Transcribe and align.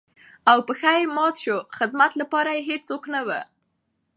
او 0.51 0.57
پښه 0.67 0.91
يې 0.99 1.03
ماته 1.15 1.39
شوه 1.43 1.61
،خدمت 1.77 2.11
لپاره 2.21 2.49
يې 2.55 2.61
هېڅوک 2.69 3.03
نه 3.13 3.21
وو. 3.27 3.41